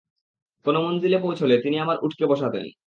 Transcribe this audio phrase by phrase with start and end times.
[0.65, 2.65] কোন মনজিলে পৌঁছলে তিনি আমার উটকে বসাতেন।